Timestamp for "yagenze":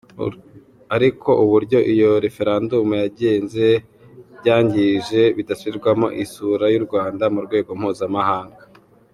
3.03-3.65